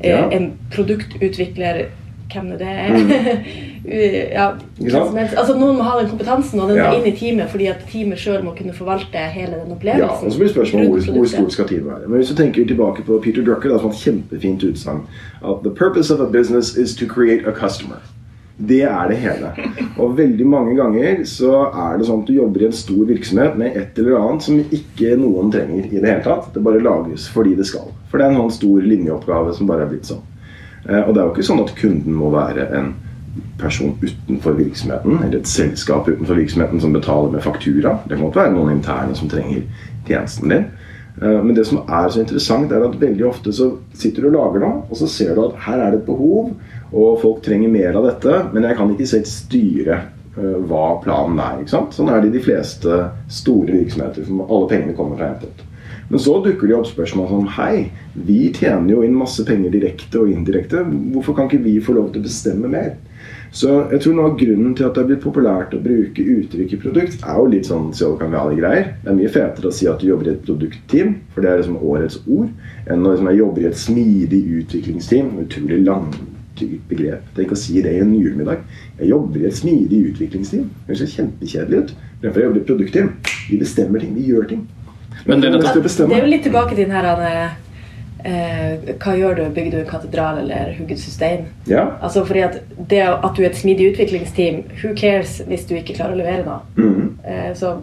eh, 0.00 0.24
en 0.36 0.52
produktutvikler 0.72 1.86
hvem 2.32 2.52
det 2.58 2.68
er. 2.68 3.44
ja, 3.90 4.52
altså, 5.34 5.56
noen 5.58 5.76
må 5.76 5.82
ha 5.82 5.96
den 6.00 6.10
kompetansen 6.12 6.60
og 6.60 6.68
den 6.68 6.76
Ja. 6.76 6.92
inn 6.94 7.06
i 7.06 7.12
teamet, 7.16 7.50
fordi 7.50 7.66
at 7.66 7.80
teamet 7.90 8.18
sjøl 8.18 8.42
må 8.44 8.54
kunne 8.56 8.72
forvalte 8.72 9.18
hele 9.18 9.56
den 9.58 9.68
Ja, 9.68 9.74
opplevelsen. 9.74 10.26
og 10.26 10.32
så 10.32 10.38
blir 10.38 10.48
spørsmålet 10.54 10.88
hvor, 10.88 11.12
hvor 11.18 11.26
stort 11.26 11.52
skal 11.52 11.66
teamet 11.68 11.86
være. 11.86 12.08
Men 12.08 12.18
hvis 12.20 12.28
du 12.28 12.34
tenker 12.34 12.66
tilbake 12.66 13.02
på 13.06 13.18
Peter 13.22 13.42
Drucker, 13.42 13.68
det 13.68 13.80
er 13.80 13.88
et 13.88 14.04
kjempefint 14.04 14.62
utsagn 14.70 15.02
the 15.64 15.70
purpose 15.70 16.10
of 16.14 16.20
a 16.20 16.26
business 16.30 16.76
is 16.76 16.94
to 16.96 17.06
create 17.06 17.44
a 17.46 17.52
customer. 17.52 17.96
Det 18.68 18.82
er 18.82 19.08
det 19.08 19.16
hele. 19.16 19.52
Og 19.98 20.16
veldig 20.18 20.46
mange 20.46 20.76
ganger 20.76 21.24
så 21.24 21.70
er 21.72 21.96
det 21.98 22.06
sånn 22.06 22.20
at 22.22 22.26
du 22.28 22.34
jobber 22.34 22.60
i 22.60 22.66
en 22.66 22.72
stor 22.72 23.04
virksomhet 23.08 23.56
med 23.56 23.74
et 23.76 23.98
eller 23.98 24.18
annet 24.20 24.42
som 24.42 24.58
ikke 24.60 25.16
noen 25.16 25.50
trenger 25.50 25.86
i 25.86 25.98
det 26.00 26.04
hele 26.10 26.22
tatt. 26.22 26.52
Det 26.54 26.62
bare 26.62 26.78
lages 26.84 27.26
fordi 27.32 27.54
det 27.56 27.64
skal. 27.66 27.88
For 28.10 28.18
det 28.18 28.26
er 28.26 28.30
en 28.34 28.36
sånn 28.42 28.52
stor 28.52 28.82
linjeoppgave 28.82 29.54
som 29.56 29.66
bare 29.66 29.82
er 29.82 29.86
blitt 29.94 30.04
sånn. 30.04 30.20
Eh, 30.88 31.08
Og 31.08 31.14
det 31.14 31.22
er 31.22 31.26
jo 31.26 31.32
ikke 31.34 31.48
sånn 31.48 31.60
at 31.64 31.74
kunden 31.74 32.12
må 32.14 32.30
være 32.30 32.68
en 32.76 32.94
person 33.58 33.94
utenfor 34.02 34.56
virksomheten, 34.58 35.18
eller 35.22 35.38
et 35.38 35.46
selskap 35.48 36.08
utenfor 36.08 36.34
virksomheten 36.40 36.80
som 36.82 36.92
betaler 36.92 37.30
med 37.34 37.42
faktura. 37.44 37.98
Det 38.08 38.16
kan 38.16 38.24
godt 38.26 38.36
være 38.40 38.54
noen 38.56 38.72
interne 38.78 39.14
som 39.14 39.28
trenger 39.30 39.62
tjenesten 40.08 40.48
din. 40.50 40.64
Eh, 41.22 41.42
Men 41.44 41.54
det 41.54 41.66
som 41.66 41.82
er 41.86 42.08
så 42.08 42.20
interessant, 42.20 42.72
er 42.72 42.84
at 42.86 43.00
veldig 43.00 43.26
ofte 43.28 43.52
så 43.52 43.76
sitter 43.94 44.22
du 44.22 44.30
og 44.30 44.38
lager 44.38 44.64
noe, 44.64 44.82
og 44.90 44.96
så 44.96 45.06
ser 45.08 45.34
du 45.34 45.44
at 45.48 45.58
her 45.66 45.78
er 45.78 45.90
det 45.90 46.00
et 46.00 46.06
behov, 46.06 46.54
og 46.92 47.20
folk 47.22 47.42
trenger 47.42 47.70
mer 47.70 47.96
av 47.96 48.08
dette, 48.08 48.40
men 48.52 48.66
jeg 48.66 48.76
kan 48.76 48.90
ikke 48.90 49.06
selv 49.06 49.26
styre 49.30 49.98
eh, 50.36 50.56
hva 50.66 51.00
planen 51.04 51.38
er. 51.38 51.60
ikke 51.60 51.76
sant? 51.76 51.94
Sånn 51.94 52.08
er 52.10 52.20
det 52.20 52.32
i 52.32 52.38
de 52.38 52.44
fleste 52.44 53.02
store 53.28 53.72
virksomheter. 53.82 54.24
som 54.26 54.40
Alle 54.46 54.68
pengene 54.68 54.96
kommer 54.96 55.16
fra 55.20 55.28
en 55.30 55.42
pott. 55.44 55.66
Men 56.10 56.18
så 56.18 56.40
dukker 56.42 56.66
det 56.66 56.74
opp 56.74 56.88
spørsmål 56.90 57.28
som 57.30 57.46
Hei, 57.54 57.90
vi 58.14 58.48
tjener 58.50 58.90
jo 58.96 59.02
inn 59.06 59.14
masse 59.14 59.44
penger 59.46 59.70
direkte 59.70 60.18
og 60.18 60.32
indirekte. 60.32 60.82
Hvorfor 61.14 61.36
kan 61.36 61.46
ikke 61.46 61.62
vi 61.62 61.76
få 61.78 61.94
lov 61.94 62.10
til 62.10 62.24
å 62.24 62.26
bestemme 62.26 62.66
mer? 62.72 62.96
Så 63.52 63.70
jeg 63.90 64.02
tror 64.04 64.14
noe 64.14 64.30
av 64.30 64.36
grunnen 64.38 64.74
til 64.78 64.86
at 64.86 64.94
det 64.94 65.02
er 65.02 65.08
blitt 65.08 65.24
populært 65.24 65.72
å 65.74 65.80
bruke 65.82 66.22
uttrykk 66.22 66.74
i 66.76 66.80
produkt, 66.84 67.22
er 67.26 67.38
jo 67.40 67.46
litt 67.50 67.66
sånn 67.66 67.88
Silicon 67.96 68.30
Valley-greier. 68.30 68.92
Det 69.02 69.10
er 69.10 69.16
mye 69.18 69.32
fetere 69.32 69.70
å 69.70 69.74
si 69.74 69.88
at 69.90 69.98
du 69.98 70.06
jobber 70.06 70.28
i 70.28 70.34
et 70.36 70.44
produktteam, 70.46 71.16
for 71.34 71.42
det 71.42 71.50
er 71.50 71.62
liksom 71.62 71.80
årets 71.82 72.20
ord, 72.26 72.52
enn 72.86 73.02
å 73.02 73.14
liksom 73.14 73.30
jeg 73.32 73.40
jobber 73.40 73.64
i 73.64 73.70
et 73.70 73.80
smidig 73.80 74.40
utviklingsteam. 74.60 75.32
Utrolig 75.42 75.80
langtykt 75.82 76.84
begrep. 76.92 77.24
Tenk 77.34 77.54
å 77.56 77.58
si 77.58 77.82
det 77.82 77.96
i 77.96 78.04
en 78.04 78.12
julemiddag. 78.14 78.62
Jeg 79.00 79.10
jobber 79.10 79.42
i 79.42 79.48
et 79.50 79.58
smidig 79.58 80.04
utviklingsteam. 80.12 80.68
Det 80.86 80.94
høres 80.94 81.16
kjempekjedelig 81.16 81.80
ut. 81.82 81.96
Fremfor 82.20 82.42
jeg 82.44 82.50
jobber 82.50 82.60
i 82.60 82.62
et 82.62 82.70
produktteam. 82.70 83.10
Vi 83.48 83.58
bestemmer 83.64 84.04
ting. 84.04 84.14
Vi 84.14 84.28
gjør 84.30 84.46
ting. 84.52 84.62
Men 85.26 85.40
det- 85.40 85.50
til 85.50 85.58
å 85.58 85.82
Det 85.82 86.16
er 86.16 86.22
jo 86.22 86.30
litt 86.30 86.44
tilbake 86.44 86.76
til 86.76 86.84
den 86.86 86.92
her 86.92 87.50
eh, 88.24 88.94
Hva 89.02 89.14
gjør 89.18 89.36
du? 89.38 89.44
Bygger 89.54 89.70
du 89.70 89.78
en 89.82 89.86
katedral 89.90 90.38
eller 90.42 90.74
hugger 90.78 90.96
du 90.98 91.04
stein? 91.04 91.46
Ja. 91.66 91.86
Altså 92.00 92.24
fordi 92.24 92.40
at 92.46 92.60
det 92.90 93.00
at 93.06 93.32
du 93.36 93.42
er 93.42 93.50
et 93.50 93.56
smidig 93.60 93.92
utviklingsteam, 93.92 94.64
who 94.82 94.94
cares 94.96 95.40
hvis 95.46 95.66
du 95.68 95.74
ikke 95.78 95.96
klarer 95.98 96.16
å 96.16 96.20
levere 96.22 96.44
noe? 96.44 96.60
Mm. 96.76 97.16
Eh, 97.24 97.54
Så 97.54 97.76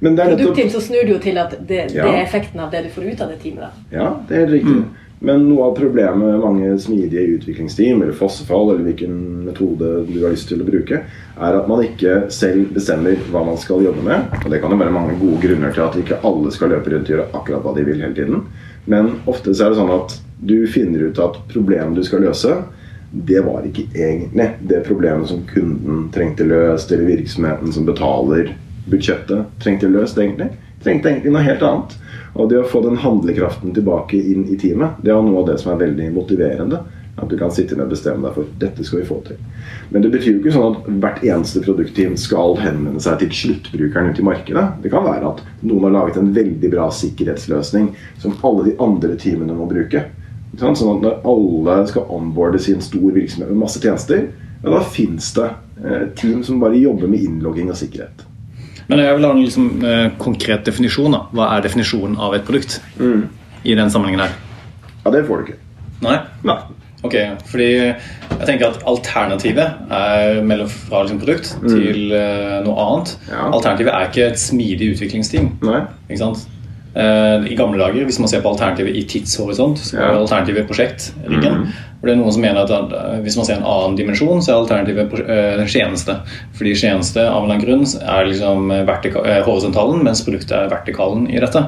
Men 0.00 0.16
det 0.16 0.24
nettopp 0.24 0.38
produktteam 0.40 0.70
så 0.70 0.80
snur 0.80 1.04
det 1.06 1.12
jo 1.14 1.20
til 1.22 1.38
at 1.38 1.54
det, 1.60 1.84
det 1.92 2.02
er 2.02 2.22
effekten 2.24 2.60
av 2.60 2.70
det 2.70 2.84
du 2.84 2.90
får 2.90 3.04
ut 3.12 3.20
av 3.20 3.28
det 3.30 3.38
teamet. 3.42 3.60
da. 3.60 3.70
Ja, 3.90 4.10
det 4.28 4.36
er 4.36 4.44
helt 4.46 4.58
riktig. 4.60 4.82
Men 5.22 5.44
noe 5.46 5.68
av 5.68 5.76
problemet 5.78 6.18
med 6.18 6.40
mange 6.42 6.72
smidige 6.82 7.36
utviklingsteam, 7.36 8.00
eller 8.02 8.16
fossefall, 8.18 8.72
eller 8.72 8.88
hvilken 8.88 9.44
metode 9.46 9.90
du 10.08 10.16
har 10.24 10.32
lyst 10.34 10.48
til 10.50 10.64
å 10.64 10.66
bruke, 10.66 10.98
er 11.38 11.58
at 11.60 11.68
man 11.70 11.84
ikke 11.84 12.24
selv 12.34 12.72
bestemmer 12.74 13.14
hva 13.30 13.44
man 13.46 13.60
skal 13.62 13.84
jobbe 13.86 14.02
med. 14.02 14.34
Og 14.42 14.50
det 14.50 14.58
kan 14.64 14.74
jo 14.74 14.80
være 14.80 14.94
mange 14.96 15.14
gode 15.20 15.38
grunner 15.44 15.70
til 15.76 15.84
at 15.86 15.98
ikke 16.00 16.18
alle 16.26 16.50
skal 16.54 16.74
løpe 16.74 16.90
rundt 16.90 17.06
og 17.06 17.14
gjøre 17.14 17.28
akkurat 17.38 17.62
hva 17.62 17.74
de 17.76 17.84
vil 17.86 18.02
hele 18.02 18.16
tiden. 18.18 18.42
Men 18.84 19.14
ofte 19.30 19.54
så 19.54 19.66
er 19.66 19.72
det 19.72 19.80
sånn 19.80 19.94
at 19.94 20.16
du 20.42 20.56
finner 20.66 21.06
ut 21.06 21.20
at 21.22 21.38
problemet 21.52 21.98
du 21.98 22.02
skal 22.06 22.24
løse, 22.26 22.56
det 23.12 23.42
var 23.44 23.66
ikke 23.68 23.84
egentlig 23.92 24.48
det 24.70 24.80
problemet 24.86 25.28
som 25.28 25.42
kunden 25.50 26.06
trengte 26.14 26.46
løst, 26.48 26.92
eller 26.92 27.10
virksomheten 27.10 27.74
som 27.74 27.86
betaler 27.86 28.54
budsjettet 28.90 29.50
trengte 29.62 29.90
løst, 29.92 30.18
egentlig. 30.18 30.48
Trengte 30.82 31.10
egentlig 31.10 31.34
noe 31.34 31.44
helt 31.44 31.62
annet. 31.66 31.94
Og 32.32 32.48
det 32.50 32.62
å 32.62 32.68
få 32.68 32.80
den 32.86 32.98
handlekraften 32.98 33.74
tilbake 33.76 34.16
inn 34.16 34.46
i 34.48 34.56
teamet, 34.58 34.96
det 35.04 35.12
er 35.12 35.20
noe 35.22 35.42
av 35.42 35.50
det 35.50 35.58
som 35.60 35.74
er 35.74 35.82
veldig 35.84 36.08
motiverende. 36.16 36.80
At 37.20 37.28
du 37.28 37.36
kan 37.36 37.52
sitte 37.52 37.76
ned 37.76 37.90
og 37.90 37.92
bestemme 37.92 38.24
deg 38.24 38.36
for 38.38 38.52
dette 38.60 38.84
skal 38.86 39.02
vi 39.02 39.08
få 39.10 39.18
til. 39.26 39.36
Men 39.92 40.04
det 40.04 40.10
betyr 40.14 40.30
jo 40.32 40.40
ikke 40.40 40.54
sånn 40.54 40.78
at 40.78 40.86
hvert 41.02 41.24
eneste 41.26 41.60
produktteam 41.64 42.16
skal 42.16 42.56
henvende 42.62 43.02
seg 43.04 43.18
til 43.20 43.34
sluttbrukeren 43.36 44.08
ute 44.14 44.22
i 44.22 44.26
markedet. 44.30 44.64
Det 44.80 44.92
kan 44.94 45.04
være 45.04 45.34
at 45.34 45.42
noen 45.60 45.84
har 45.90 45.96
laget 45.98 46.16
en 46.22 46.32
veldig 46.32 46.70
bra 46.72 46.88
sikkerhetsløsning 47.02 47.90
som 48.22 48.38
alle 48.48 48.70
de 48.70 48.76
andre 48.80 49.18
teamene 49.20 49.58
må 49.58 49.68
bruke. 49.68 50.06
Sånn 50.56 50.72
at 50.76 51.04
når 51.04 51.20
alle 51.28 51.76
skal 51.88 52.08
onboardes 52.12 52.68
i 52.68 52.76
en 52.78 52.84
stor 52.84 53.12
virksomhet 53.12 53.52
med 53.52 53.60
masse 53.60 53.80
tjenester, 53.80 54.26
ja, 54.62 54.68
da 54.70 54.82
fins 54.84 55.32
det 55.36 55.48
eh, 55.84 56.04
team 56.16 56.42
som 56.44 56.60
bare 56.62 56.80
jobber 56.80 57.10
med 57.12 57.24
innlogging 57.24 57.70
og 57.72 57.76
sikkerhet. 57.76 58.24
Men 58.88 59.00
jeg 59.00 59.16
vil 59.16 59.24
ha 59.26 59.32
en 59.32 59.42
liksom, 59.44 59.68
eh, 59.84 60.10
konkret 60.20 60.64
definisjon. 60.64 61.12
da. 61.12 61.26
Hva 61.32 61.56
er 61.56 61.64
definisjonen 61.68 62.16
av 62.20 62.34
et 62.36 62.44
produkt 62.48 62.80
i 63.64 63.74
den 63.74 63.90
sammenhengen 63.90 64.24
her? 64.24 64.36
Ja, 65.04 65.10
det 65.10 65.26
får 65.26 65.38
du 65.38 65.50
ikke. 65.52 65.58
Nei? 66.02 66.18
Nei. 66.44 66.58
Ok, 67.02 67.16
fordi 67.50 67.68
jeg 67.74 68.46
tenker 68.46 68.68
at 68.70 68.82
alternativet 68.86 69.90
er 69.90 70.40
mellom 70.46 70.68
fra 70.70 71.00
liksom 71.02 71.18
produkt 71.18 71.48
til 71.66 72.12
eh, 72.14 72.58
noe 72.62 72.76
annet. 72.78 73.16
Ja. 73.30 73.48
Alternativet 73.50 73.90
er 73.92 74.06
ikke 74.10 74.26
et 74.30 74.38
smidig 74.38 74.92
utviklingsteam. 74.94 75.48
Nei. 75.66 75.80
Ikke 76.08 76.20
sant? 76.22 76.44
Eh, 76.94 77.46
I 77.50 77.56
gamle 77.58 77.80
dager, 77.80 78.04
hvis 78.06 78.20
man 78.20 78.28
ser 78.30 78.42
på 78.44 78.52
alternativet 78.52 78.94
i 78.94 79.02
tidshorisont, 79.08 79.80
så 79.82 79.96
er 79.96 80.02
Ja. 80.04 80.18
alternativet 80.20 80.66
Prosjekt, 80.68 81.08
for 81.24 82.06
det 82.06 82.12
er 82.12 82.18
noen 82.20 82.32
som 82.36 82.42
mener 82.44 82.62
at 82.62 82.70
eh, 82.70 83.20
hvis 83.24 83.36
man 83.40 83.46
ser 83.48 83.56
en 83.56 83.64
annen 83.66 83.96
dimensjon, 83.98 84.42
så 84.44 84.52
er 84.52 84.60
alternativet 84.62 85.22
eh, 85.26 85.62
tjeneste. 85.66 86.18
Fordi 86.54 86.74
tjeneste 86.78 87.24
av 87.24 87.42
en 87.42 87.50
eller 87.50 87.56
annen 87.56 87.64
grunn 87.64 87.86
er 88.02 88.28
liksom 88.28 88.70
horisontalen, 89.48 90.04
mens 90.04 90.22
produktet 90.22 90.52
er 90.58 90.70
vertikalen 90.70 91.26
i 91.32 91.40
dette. 91.42 91.64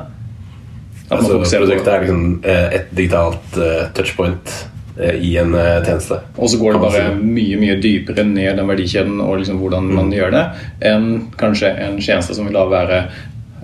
At 1.11 1.19
Altså, 1.19 1.41
produktet 1.59 1.89
er 1.91 2.01
liksom 2.07 2.41
et 2.45 2.87
digitalt 2.97 3.59
touchpoint 3.95 4.55
i 4.97 5.37
en 5.41 5.55
eh, 5.59 5.83
tjeneste. 5.85 6.21
Og 6.39 6.51
så 6.51 6.59
går 6.61 6.77
det 6.77 6.83
bare 6.85 7.05
mye 7.19 7.59
mye 7.59 7.77
dypere 7.83 8.25
ned 8.29 8.59
den 8.61 8.69
verdikjeden 8.71 9.21
og 9.25 9.39
liksom 9.41 9.59
hvordan 9.63 9.89
man 9.97 10.13
gjør 10.15 10.35
det, 10.35 10.45
enn 10.87 11.09
kanskje 11.41 11.73
en 11.87 11.99
tjeneste 12.01 12.37
som 12.37 12.47
vil 12.47 12.55
da 12.55 12.67
være 12.71 13.01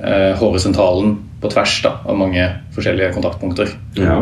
eh, 0.02 0.32
horisontalen 0.40 1.18
på 1.40 1.50
tvers 1.52 1.76
da, 1.86 1.94
av 2.04 2.18
mange 2.20 2.46
forskjellige 2.74 3.14
kontaktpunkter. 3.14 3.70
Ja. 3.96 4.18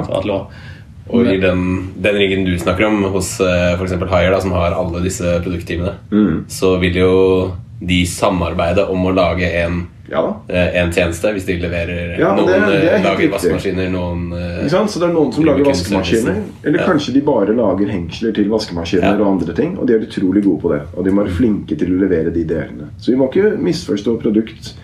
Og 1.08 1.24
i 1.32 1.38
den, 1.40 1.62
den 1.96 2.18
riggen 2.20 2.44
du 2.44 2.52
snakker 2.60 2.84
om 2.84 3.00
hos 3.14 3.30
uh, 3.40 3.72
f.eks. 3.78 3.94
Haier, 4.10 4.34
som 4.44 4.52
har 4.52 4.76
alle 4.76 5.00
disse 5.02 5.38
produktteamene, 5.40 5.94
Mm. 6.12 6.44
så 6.52 6.74
vil 6.82 6.98
jo 7.00 7.14
de 7.80 8.02
samarbeider 8.06 8.90
om 8.90 9.04
å 9.06 9.12
lage 9.14 9.47
en, 9.62 9.87
Ja 10.11 10.23
eh, 10.49 10.80
en 10.80 10.90
tjeneste 10.90 11.30
hvis 11.35 11.44
de 11.47 11.58
leverer 11.61 12.18
Ja, 12.18 12.32
noen 12.35 12.47
det- 12.49 12.61
det 12.66 12.78
eh, 12.82 12.92
helt 12.97 13.04
lager 13.04 13.28
vaskemaskiner, 13.35 13.90
noen 13.92 14.32
eh? 14.32 14.68
Så 14.68 14.99
det 14.99 15.08
er 15.11 15.12
noen 15.12 15.32
som 15.32 15.44
lager 15.44 15.64
vaskemaskiner. 15.64 16.42
Eller 16.64 16.78
Ja. 16.78 16.87
kanskje 16.87 17.12
de 17.14 17.20
bare 17.20 17.54
lager 17.54 17.87
hengsler 17.92 18.35
til 18.35 18.49
vaskemaskiner 18.49 19.20
og 19.20 19.26
andre 19.26 19.54
ting. 19.54 19.76
Og 19.78 19.87
de 19.87 19.94
er 19.94 20.00
utrolig 20.00 20.42
gode 20.44 20.61
på 20.62 20.70
det. 20.73 20.82
Og 20.97 21.04
de 21.04 21.11
må 21.11 21.25
være 21.25 21.37
flinke 21.37 21.76
til 21.78 21.88
å 21.92 22.00
levere 22.00 22.32
de 22.32 22.44
delene. 22.44 22.88
Så 22.99 23.12
vi 23.12 23.16
må 23.16 23.28
ikke 23.30 23.56
misforstå 23.58 24.18
produkt 24.20 24.75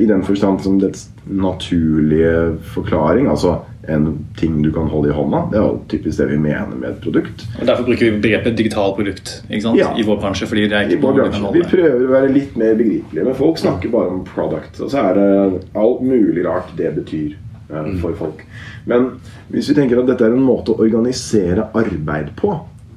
i 0.00 0.06
den 0.06 0.22
forstand 0.22 0.60
som 0.62 0.78
dets 0.80 1.08
naturlige 1.26 2.56
forklaring. 2.74 3.26
Altså 3.26 3.58
en 3.88 4.24
ting 4.36 4.62
du 4.62 4.70
kan 4.72 4.88
holde 4.88 5.10
i 5.10 5.12
hånda. 5.12 5.42
Det 5.50 5.58
er 5.58 5.64
jo 5.64 5.78
typisk 5.88 6.18
det 6.18 6.28
vi 6.30 6.38
mener 6.40 6.72
med 6.72 6.88
et 6.90 7.00
produkt. 7.04 7.44
Og 7.60 7.66
Derfor 7.66 7.84
bruker 7.88 8.10
vi 8.10 8.20
begrepet 8.22 8.56
digital 8.58 8.94
produkt 8.96 9.32
ikke 9.50 9.62
sant? 9.66 9.78
Ja. 9.78 9.92
i 9.98 10.04
vår 10.06 10.20
bransje. 10.22 10.48
fordi 10.48 10.66
det 10.70 10.78
er 10.78 10.88
I 10.88 10.94
ikke 10.96 11.06
vår 11.06 11.18
noe 11.18 11.28
vi 11.28 11.30
kan 11.30 11.46
bransje. 11.46 11.54
Vi 11.58 11.70
prøver 11.76 12.04
å 12.06 12.12
være 12.14 12.34
litt 12.34 12.58
mer 12.60 12.76
begripelige, 12.78 13.24
men 13.24 13.38
folk 13.38 13.60
snakker 13.60 13.92
bare 13.94 14.12
om 14.14 14.22
product. 14.28 14.80
Og 14.80 14.92
så 14.92 15.02
er 15.08 15.18
det 15.20 15.64
alt 15.84 16.04
mulig 16.04 16.46
rart 16.46 16.70
det 16.78 16.92
betyr 16.96 17.34
eh, 17.70 17.90
for 18.02 18.16
folk. 18.20 18.44
Men 18.90 19.10
hvis 19.52 19.68
vi 19.70 19.78
tenker 19.80 20.00
at 20.00 20.08
dette 20.12 20.28
er 20.28 20.36
en 20.36 20.44
måte 20.44 20.72
å 20.72 20.80
organisere 20.84 21.68
arbeid 21.74 22.32
på, 22.40 22.54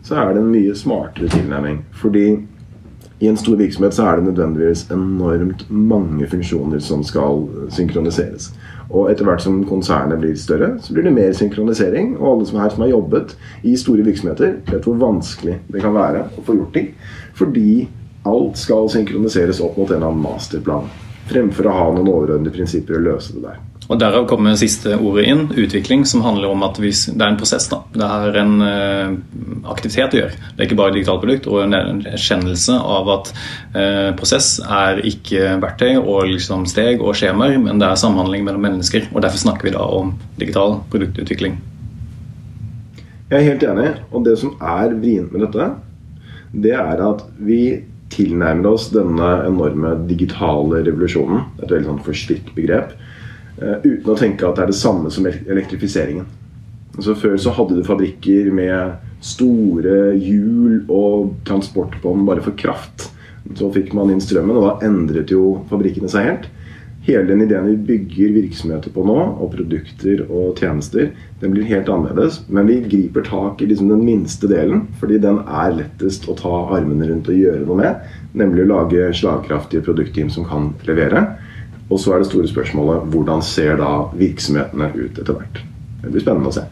så 0.07 0.21
er 0.21 0.35
det 0.35 0.43
en 0.43 0.53
mye 0.53 0.75
smartere 0.77 1.27
tilnærming. 1.33 1.81
Fordi 1.99 2.29
i 3.19 3.27
en 3.27 3.37
stor 3.37 3.55
virksomhet 3.57 3.95
så 3.97 4.05
er 4.05 4.19
det 4.19 4.27
nødvendigvis 4.27 4.83
enormt 4.93 5.63
mange 5.69 6.27
funksjoner 6.29 6.81
som 6.83 7.03
skal 7.03 7.47
synkroniseres. 7.73 8.51
Og 8.93 9.09
etter 9.11 9.25
hvert 9.25 9.41
som 9.43 9.63
konsernet 9.67 10.21
blir 10.21 10.35
større, 10.37 10.75
så 10.79 10.93
blir 10.93 11.07
det 11.07 11.15
mer 11.15 11.33
synkronisering. 11.35 12.13
Og 12.19 12.27
alle 12.29 12.49
som 12.49 12.59
her 12.61 12.69
som 12.69 12.85
har 12.85 12.93
jobbet 12.93 13.33
i 13.65 13.73
store 13.79 14.05
virksomheter, 14.05 14.59
vet 14.69 14.85
hvor 14.85 14.99
vanskelig 15.01 15.57
det 15.73 15.81
kan 15.83 15.97
være 15.97 16.27
å 16.37 16.45
få 16.45 16.59
gjort 16.59 16.77
ting. 16.77 16.91
Fordi 17.35 17.87
alt 18.27 18.61
skal 18.61 18.91
synkroniseres 18.93 19.63
opp 19.65 19.79
mot 19.79 19.89
en 19.89 19.97
eller 19.97 20.11
annen 20.11 20.23
masterplan. 20.23 20.87
Fremfor 21.27 21.67
å 21.67 21.75
ha 21.75 21.89
noen 21.95 22.13
overordnede 22.13 22.53
prinsipper 22.53 22.99
og 22.99 23.09
løse 23.09 23.35
det 23.35 23.47
der. 23.49 23.59
Og 23.87 23.99
Derav 24.01 24.25
kommer 24.27 24.57
siste 24.59 24.97
ordet 24.97 25.27
inn, 25.31 25.45
utvikling, 25.55 26.03
som 26.07 26.23
handler 26.25 26.51
om 26.51 26.63
at 26.67 26.75
vi, 26.81 26.89
det 26.91 27.23
er 27.23 27.31
en 27.31 27.39
prosess. 27.39 27.69
da. 27.71 27.79
Det 27.95 28.09
er 28.17 28.39
en 28.41 28.57
uh, 28.59 29.13
aktivitet 29.71 30.17
å 30.17 30.19
gjøre. 30.19 30.41
Det 30.49 30.59
er 30.59 30.67
ikke 30.67 30.79
bare 30.79 30.91
et 30.91 30.97
digitalt 30.99 31.23
produkt. 31.23 31.47
Og 31.47 31.63
en 31.63 31.77
erkjennelse 31.77 32.75
av 32.75 33.13
at 33.15 33.31
uh, 33.77 34.11
prosess 34.19 34.57
er 34.63 34.99
ikke 35.07 35.55
verktøy 35.63 36.01
og 36.01 36.27
liksom 36.33 36.67
steg 36.67 36.99
og 36.99 37.15
skjemaer, 37.15 37.55
men 37.63 37.79
det 37.79 37.87
er 37.87 38.03
samhandling 38.03 38.43
mellom 38.47 38.67
mennesker. 38.67 39.07
og 39.13 39.23
Derfor 39.23 39.45
snakker 39.45 39.69
vi 39.69 39.75
da 39.77 39.87
om 40.01 40.13
digital 40.41 40.81
produktutvikling. 40.91 41.55
Jeg 43.31 43.39
er 43.39 43.49
helt 43.53 43.67
enig. 43.71 43.89
Og 44.11 44.27
det 44.27 44.35
som 44.43 44.55
er 44.59 44.99
vrient 44.99 45.31
med 45.31 45.47
dette, 45.47 45.71
det 46.51 46.75
er 46.75 47.07
at 47.07 47.23
vi 47.39 47.61
tilnærmer 48.11 48.75
oss 48.75 48.91
denne 48.91 49.31
enorme 49.47 49.95
digitale 50.07 50.83
revolusjonen, 50.85 51.43
et 51.59 51.71
veldig 51.71 51.89
sånn 51.89 52.05
forslitt 52.05 52.51
begrep, 52.55 52.93
uten 53.57 54.11
å 54.13 54.17
tenke 54.17 54.47
at 54.47 54.57
det 54.57 54.67
er 54.67 54.71
det 54.71 54.79
samme 54.79 55.11
som 55.13 55.27
elektrifiseringen. 55.27 56.27
Altså 56.97 57.13
Før 57.17 57.37
så 57.41 57.53
hadde 57.53 57.77
du 57.77 57.85
fabrikker 57.85 58.49
med 58.57 58.97
store 59.21 60.15
hjul 60.17 60.83
og 60.93 61.33
transportbånd 61.45 62.25
bare 62.27 62.43
for 62.45 62.57
kraft. 62.57 63.09
Så 63.57 63.69
fikk 63.73 63.93
man 63.95 64.11
inn 64.11 64.21
strømmen, 64.21 64.57
og 64.57 64.65
da 64.65 64.87
endret 64.87 65.31
jo 65.31 65.59
fabrikkene 65.69 66.09
seg 66.11 66.31
helt. 66.31 66.47
Hele 67.07 67.23
den 67.29 67.45
ideen 67.45 67.69
vi 67.69 67.75
bygger 67.87 68.33
virksomheter 68.35 68.91
på 68.91 69.05
nå, 69.07 69.15
og 69.39 69.53
produkter 69.53 70.25
og 70.25 70.59
tjenester, 70.59 71.13
den 71.39 71.53
blir 71.53 71.69
helt 71.69 71.87
annerledes. 71.93 72.41
Men 72.51 72.67
vi 72.67 72.81
griper 72.83 73.23
tak 73.23 73.61
i 73.63 73.69
liksom 73.69 73.93
den 73.93 74.03
minste 74.03 74.49
delen, 74.51 74.83
fordi 74.99 75.21
den 75.23 75.39
er 75.45 75.77
lettest 75.77 76.27
å 76.27 76.35
ta 76.35 76.51
armene 76.75 77.07
rundt 77.07 77.29
og 77.31 77.39
gjøre 77.39 77.63
noe 77.63 77.79
med. 77.79 78.09
Nemlig 78.35 78.65
å 78.65 78.71
lage 78.73 79.13
slagkraftige 79.15 79.85
produktteam 79.87 80.33
som 80.33 80.49
kan 80.49 80.73
levere. 80.89 81.23
Og 81.89 81.99
så 81.99 82.13
er 82.13 82.21
det 82.21 82.27
store 82.27 82.49
spørsmålet 82.49 83.07
hvordan 83.13 83.41
ser 83.45 83.77
da 83.79 83.91
virksomhetene 84.17 84.91
ut 84.95 85.19
etter 85.21 85.33
hvert. 85.33 85.61
Det 86.03 86.11
blir 86.11 86.23
spennende 86.25 86.51
å 86.51 86.55
se. 86.57 86.65